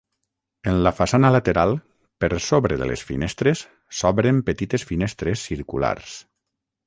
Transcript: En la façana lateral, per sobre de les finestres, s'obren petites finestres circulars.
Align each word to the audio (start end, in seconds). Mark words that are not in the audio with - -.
En 0.69 0.77
la 0.85 0.91
façana 0.99 1.29
lateral, 1.33 1.73
per 2.23 2.29
sobre 2.45 2.79
de 2.81 2.87
les 2.91 3.05
finestres, 3.09 3.63
s'obren 3.99 4.41
petites 4.49 4.89
finestres 4.93 5.47
circulars. 5.51 6.17